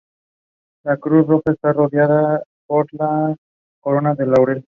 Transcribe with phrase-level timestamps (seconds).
[0.83, 2.87] La cruz roja está rodeada por
[3.83, 4.65] corona de laurel.